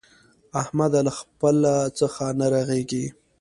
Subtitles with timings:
[0.61, 0.99] احمده!
[1.07, 3.05] له خپله څخه نه رغېږي.